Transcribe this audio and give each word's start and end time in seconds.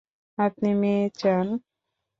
আপনি 0.37 0.69
মেয়ে 0.81 1.05
চান? 1.19 1.47